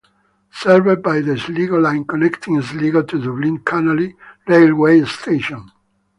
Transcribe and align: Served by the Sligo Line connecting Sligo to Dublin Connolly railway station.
Served 0.51 1.03
by 1.03 1.21
the 1.21 1.37
Sligo 1.37 1.77
Line 1.77 2.05
connecting 2.05 2.59
Sligo 2.59 3.03
to 3.03 3.21
Dublin 3.21 3.59
Connolly 3.59 4.15
railway 4.47 5.05
station. 5.05 5.69